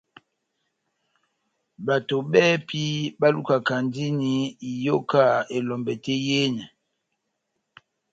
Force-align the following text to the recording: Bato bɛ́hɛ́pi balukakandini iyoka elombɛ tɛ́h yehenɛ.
Bato 1.85 2.15
bɛ́hɛ́pi 2.31 2.81
balukakandini 3.19 4.31
iyoka 4.69 5.23
elombɛ 5.55 5.93
tɛ́h 6.03 6.21
yehenɛ. 6.27 6.65